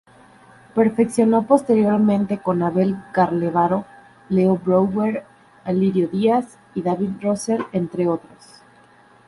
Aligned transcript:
Perfeccionó 0.73 1.45
posteriormente 1.45 2.39
con 2.39 2.63
Abel 2.63 2.97
Carlevaro, 3.13 3.85
Leo 4.29 4.55
Brouwer, 4.57 5.25
Alirio 5.63 6.07
Díaz 6.07 6.57
y 6.73 6.81
David 6.81 7.11
Russell, 7.21 7.61
entre 7.71 8.07
otros. 8.07 8.63